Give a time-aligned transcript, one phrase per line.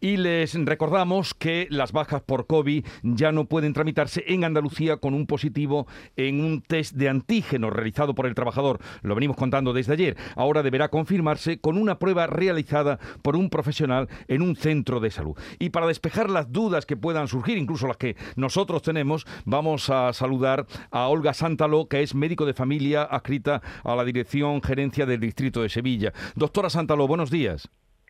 [0.00, 5.14] Y les recordamos que las bajas por COVID ya no pueden tramitarse en Andalucía con
[5.14, 8.80] un positivo en un test de antígeno realizado por el trabajador.
[9.02, 10.16] Lo venimos contando desde ayer.
[10.34, 15.36] Ahora deberá confirmarse con una prueba realizada por un profesional en un centro de salud.
[15.58, 20.12] Y para despejar las dudas que puedan surgir, incluso las que nosotros tenemos, vamos a
[20.12, 25.20] saludar a Olga Sántalo, que es médico de familia adscrita a la Dirección Gerencia del
[25.20, 26.12] Distrito de Sevilla.
[26.34, 27.68] Doctora Sántalo, buenos días.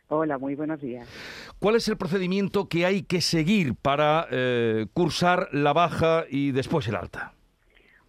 [0.09, 1.09] Hola, muy buenos días.
[1.59, 6.87] ¿Cuál es el procedimiento que hay que seguir para eh, cursar la baja y después
[6.87, 7.33] el alta?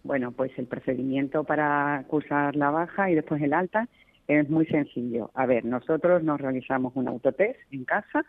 [0.04, 3.88] Bueno, pues el procedimiento para cursar la baja y después el alta
[4.28, 5.32] es muy sencillo.
[5.34, 8.24] A ver, nosotros nos realizamos un autotest en casa,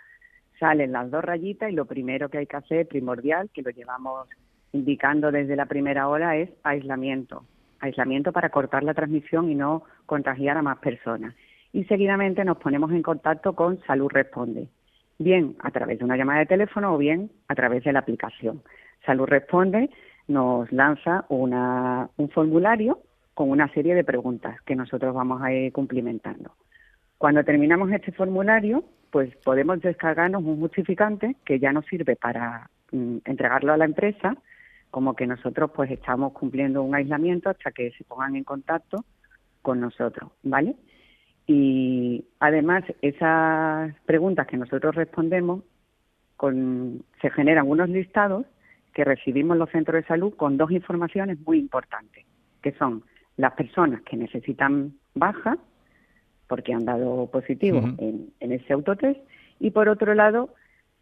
[0.59, 4.27] salen las dos rayitas y lo primero que hay que hacer, primordial, que lo llevamos
[4.71, 7.45] indicando desde la primera hora, es aislamiento.
[7.81, 11.35] Aislamiento para cortar la transmisión y no contagiar a más personas
[11.73, 14.67] y seguidamente nos ponemos en contacto con Salud Responde,
[15.17, 18.61] bien a través de una llamada de teléfono o bien a través de la aplicación.
[19.05, 19.89] Salud Responde
[20.27, 22.99] nos lanza una, un formulario
[23.33, 26.52] con una serie de preguntas que nosotros vamos a ir cumplimentando.
[27.17, 33.17] Cuando terminamos este formulario, pues podemos descargarnos un justificante que ya nos sirve para mm,
[33.25, 34.35] entregarlo a la empresa,
[34.91, 39.03] como que nosotros pues estamos cumpliendo un aislamiento hasta que se pongan en contacto
[39.61, 40.75] con nosotros, ¿vale?
[41.52, 45.64] Y además, esas preguntas que nosotros respondemos,
[46.38, 48.45] con, se generan unos listados
[48.94, 52.23] que recibimos los centros de salud con dos informaciones muy importantes,
[52.61, 53.03] que son
[53.36, 55.58] las personas que necesitan baja,
[56.45, 59.19] porque han dado positivo en, en ese autotest,
[59.59, 60.53] y por otro lado,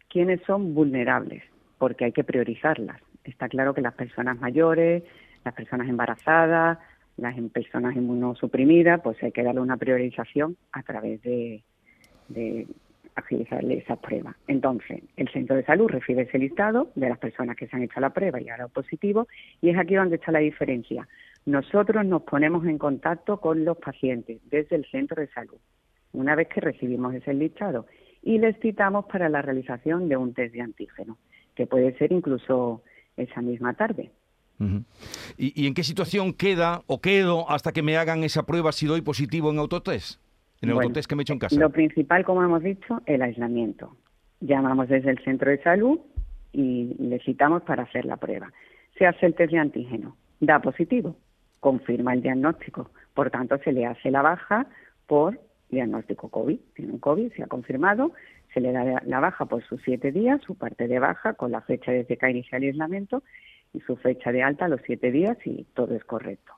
[0.08, 1.42] quienes son vulnerables,
[1.76, 3.02] porque hay que priorizarlas.
[3.22, 5.02] Está claro que las personas mayores,
[5.44, 6.78] las personas embarazadas,
[7.18, 11.62] las personas inmunosuprimidas, pues hay que darle una priorización a través de,
[12.28, 12.66] de
[13.18, 14.36] agilizarle esa prueba.
[14.46, 18.00] Entonces, el centro de salud recibe ese listado de las personas que se han hecho
[18.00, 19.26] la prueba y ahora positivo,
[19.60, 21.08] y es aquí donde está la diferencia.
[21.44, 25.58] Nosotros nos ponemos en contacto con los pacientes desde el centro de salud,
[26.12, 27.86] una vez que recibimos ese listado,
[28.22, 31.18] y les citamos para la realización de un test de antígeno,
[31.54, 32.82] que puede ser incluso
[33.16, 34.10] esa misma tarde.
[35.36, 39.02] ¿Y, en qué situación queda o quedo hasta que me hagan esa prueba si doy
[39.02, 40.20] positivo en autotest?
[40.60, 41.60] En el autotest que me he hecho en casa.
[41.60, 43.96] Lo principal, como hemos dicho, el aislamiento.
[44.40, 46.00] Llamamos desde el centro de salud
[46.52, 48.52] y le citamos para hacer la prueba.
[48.98, 51.16] Se hace el test de antígeno, da positivo,
[51.60, 52.90] confirma el diagnóstico.
[53.14, 54.66] Por tanto, se le hace la baja
[55.06, 55.40] por
[55.70, 56.58] diagnóstico COVID.
[56.74, 58.12] Tiene un COVID, se ha confirmado,
[58.52, 61.60] se le da la baja por sus siete días, su parte de baja con la
[61.60, 63.22] fecha desde que inicia el aislamiento
[63.72, 66.52] y su fecha de alta los siete días y todo es correcto.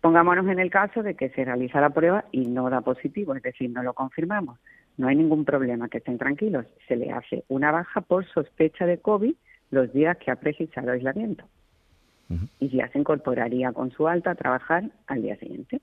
[0.00, 3.42] Pongámonos en el caso de que se realiza la prueba y no da positivo, es
[3.42, 4.58] decir, no lo confirmamos.
[4.96, 6.66] No hay ningún problema, que estén tranquilos.
[6.86, 9.34] Se le hace una baja por sospecha de COVID
[9.70, 11.44] los días que ha precisado aislamiento.
[12.58, 15.80] Y ya se incorporaría con su alta a trabajar al día siguiente.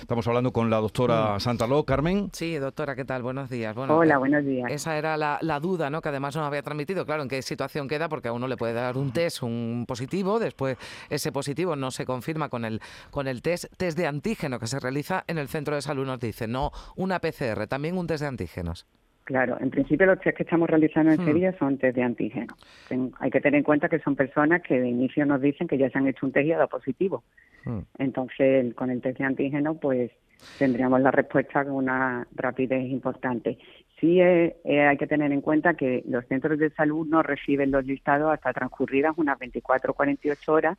[0.00, 1.40] Estamos hablando con la doctora mm.
[1.40, 2.30] Santaló, Carmen.
[2.32, 3.22] Sí, doctora, ¿qué tal?
[3.22, 3.76] Buenos días.
[3.76, 4.70] Hola, buenos días.
[4.70, 6.02] Esa era la, duda, ¿no?
[6.02, 8.74] Que además nos había transmitido, claro, en qué situación queda, porque a uno le puede
[8.74, 10.76] dar un test, un positivo, después
[11.08, 14.80] ese positivo no se confirma con el, con el test, test de antígeno que se
[14.80, 18.28] realiza en el centro de salud, nos dice, no una PCR, también un test de
[18.28, 18.86] antígenos.
[19.24, 21.58] Claro, en principio los test que estamos realizando en Sevilla hmm.
[21.58, 22.54] son test de antígeno.
[23.20, 25.88] Hay que tener en cuenta que son personas que de inicio nos dicen que ya
[25.88, 27.24] se han hecho un test y ha dado positivo.
[27.64, 27.80] Hmm.
[27.98, 30.10] Entonces, con el test de antígeno, pues
[30.58, 33.58] tendríamos la respuesta con una rapidez importante.
[33.98, 37.70] Sí eh, eh, hay que tener en cuenta que los centros de salud no reciben
[37.70, 40.78] los listados hasta transcurridas unas 24 o 48 horas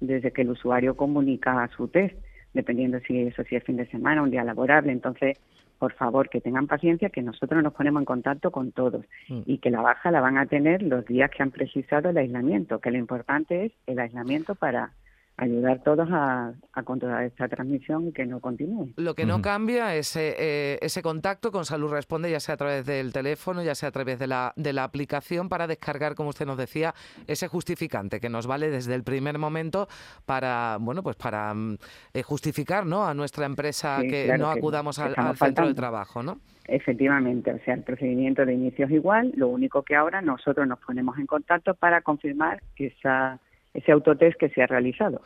[0.00, 2.14] desde que el usuario comunica su test,
[2.56, 4.90] dependiendo si eso sí es fin de semana, un día laborable.
[4.90, 5.38] Entonces,
[5.78, 9.42] por favor, que tengan paciencia, que nosotros nos ponemos en contacto con todos mm.
[9.46, 12.80] y que la baja la van a tener los días que han precisado el aislamiento,
[12.80, 14.90] que lo importante es el aislamiento para
[15.38, 16.54] ayudar todos a,
[16.84, 18.92] controlar esta transmisión y que no continúe.
[18.96, 22.86] Lo que no cambia es eh, ese contacto con Salud Responde, ya sea a través
[22.86, 26.46] del teléfono, ya sea a través de la, de la aplicación, para descargar, como usted
[26.46, 26.94] nos decía,
[27.26, 29.88] ese justificante que nos vale desde el primer momento
[30.24, 31.76] para, bueno, pues para mm,
[32.14, 33.06] eh, justificar ¿no?
[33.06, 36.38] a nuestra empresa que no acudamos al, centro de trabajo, ¿no?
[36.68, 40.80] Efectivamente, o sea, el procedimiento de inicio es igual, lo único que ahora nosotros nos
[40.80, 43.38] ponemos en contacto para confirmar esa
[43.76, 45.20] ese autotest que se ha realizado.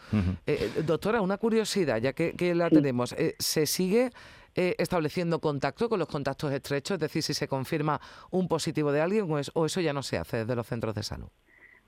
[0.47, 4.11] Eh, eh, doctora, una curiosidad, ya que, la tenemos, eh, ¿se sigue
[4.55, 6.97] estableciendo contacto con los contactos estrechos?
[6.97, 8.01] Es decir, si se confirma
[8.31, 11.29] un positivo de alguien o, eso ya no se hace desde los centros de salud.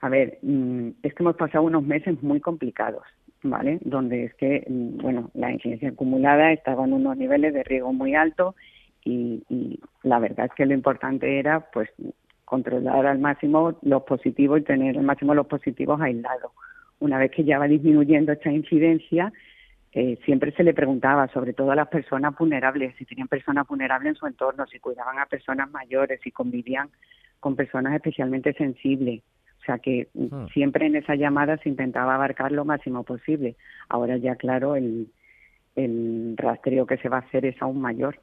[0.00, 3.02] A ver, mm, es que hemos pasado unos meses muy complicados,
[3.42, 3.78] ¿vale?
[3.82, 8.14] Donde es que, mm, bueno, la incidencia acumulada estaba en unos niveles de riesgo muy
[8.14, 8.54] altos
[9.04, 11.90] y, y la verdad es que lo importante era pues
[12.52, 16.52] controlar al máximo los positivos y tener al máximo los positivos aislados.
[16.98, 19.32] Una vez que ya va disminuyendo esta incidencia,
[19.92, 24.10] eh, siempre se le preguntaba, sobre todo a las personas vulnerables, si tenían personas vulnerables
[24.10, 26.90] en su entorno, si cuidaban a personas mayores, si convivían
[27.40, 29.22] con personas especialmente sensibles.
[29.62, 30.48] O sea que hmm.
[30.52, 33.56] siempre en esa llamada se intentaba abarcar lo máximo posible.
[33.88, 35.08] Ahora ya, claro, el,
[35.74, 38.20] el rastreo que se va a hacer es aún mayor.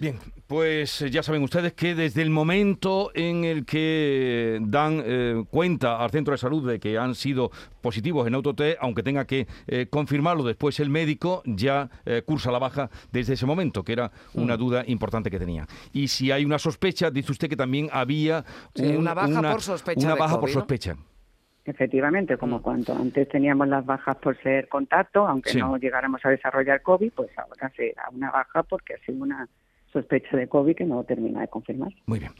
[0.00, 0.16] Bien,
[0.46, 6.02] pues eh, ya saben ustedes que desde el momento en el que dan eh, cuenta
[6.02, 7.50] al centro de salud de que han sido
[7.82, 11.90] positivos en autotest, aunque tenga que eh, confirmarlo después el médico, ya
[12.24, 14.58] cursa la baja desde ese momento, que era una mm.
[14.58, 15.66] duda importante que tenía.
[15.92, 18.42] Y si hay una sospecha, dice usted que también había
[18.76, 20.06] una baja por sospecha.
[20.06, 20.96] Una baja por sospecha.
[21.66, 22.62] Efectivamente, como mm.
[22.62, 27.28] cuando antes teníamos las bajas por ser contacto, aunque no llegáramos a desarrollar COVID, pues
[27.38, 29.46] ahora será una baja porque ha sido una
[29.92, 31.92] sospecha de COVID que no termina de confirmar.
[32.06, 32.32] Muy bien.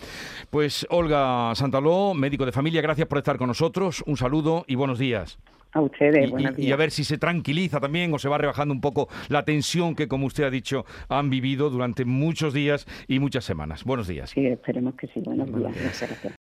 [0.50, 4.02] Pues Olga Santaló, médico de familia, gracias por estar con nosotros.
[4.06, 5.38] Un saludo y buenos días.
[5.72, 6.68] A ustedes, y, buenos días.
[6.68, 9.94] Y a ver si se tranquiliza también o se va rebajando un poco la tensión
[9.94, 13.84] que, como usted ha dicho, han vivido durante muchos días y muchas semanas.
[13.84, 14.30] Buenos días.
[14.30, 15.20] Sí, esperemos que sí.
[15.20, 15.72] Buenos días.
[15.80, 16.38] Gracias.